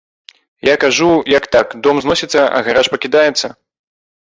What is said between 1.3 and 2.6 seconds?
як так, дом зносіцца,